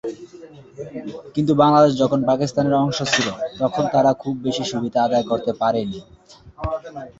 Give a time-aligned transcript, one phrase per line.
[1.35, 5.99] কিন্তু বাংলাদেশ যখন পাকিস্তানের অংশ ছিলো, তখন তারা খুব বেশি সুবিধা আদায় করতে পারে নি।